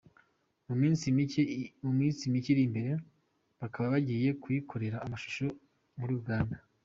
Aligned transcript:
Mu 0.67 0.75
minsi 1.99 2.31
mike 2.31 2.47
iri 2.51 2.63
imbere 2.67 2.91
bakaba 3.59 3.87
bagiye 3.95 4.29
kuyikorera 4.41 4.97
amashusho 5.05 5.45
muri 5.99 6.13
Uganda. 6.21 6.57